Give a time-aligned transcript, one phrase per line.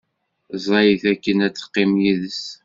[0.57, 2.43] Ẓẓayet akken ad teqqim yid-s.